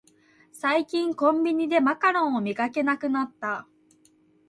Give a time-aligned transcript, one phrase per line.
[0.51, 3.67] 最近コンビニでマカロンを見かけなくなった